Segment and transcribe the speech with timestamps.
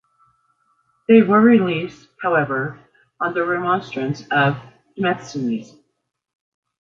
[1.07, 2.79] They were released, however,
[3.19, 4.57] on the remonstrance of
[4.95, 5.75] Demosthenes.